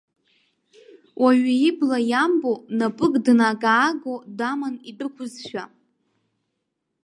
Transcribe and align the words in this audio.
Уаҩы 1.21 1.53
ибла 1.69 1.97
иамбо 2.09 2.51
напык 2.77 3.13
днага-ааго 3.25 4.15
даман 4.37 4.75
идәықәызшәа. 4.89 5.63